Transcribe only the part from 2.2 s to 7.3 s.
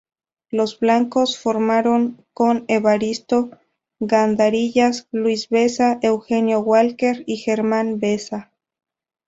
con Evaristo Gandarillas, Luis Besa, Eugenio Walker